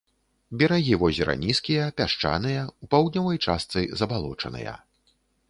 [0.59, 4.73] Берагі возера нізкія, пясчаныя, у паўднёвай частцы забалочаныя.